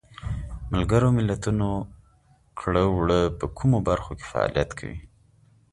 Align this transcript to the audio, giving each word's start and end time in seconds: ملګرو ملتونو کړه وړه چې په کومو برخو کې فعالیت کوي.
ملګرو 0.71 1.07
ملتونو 1.17 1.69
کړه 2.59 2.83
وړه 2.95 3.19
چې 3.27 3.33
په 3.39 3.45
کومو 3.57 3.77
برخو 3.89 4.11
کې 4.19 4.25
فعالیت 4.31 4.69
کوي. 4.79 4.99